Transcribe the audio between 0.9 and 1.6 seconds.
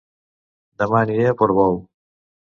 aniré a